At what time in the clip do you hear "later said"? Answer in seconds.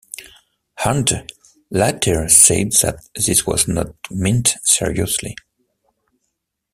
1.69-2.71